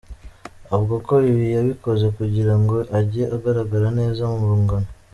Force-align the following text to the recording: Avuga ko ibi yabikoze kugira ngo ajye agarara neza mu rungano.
Avuga 0.73 0.95
ko 1.07 1.13
ibi 1.31 1.45
yabikoze 1.55 2.05
kugira 2.17 2.53
ngo 2.61 2.75
ajye 2.99 3.23
agarara 3.35 3.89
neza 3.99 4.21
mu 4.35 4.43
rungano. 4.51 4.89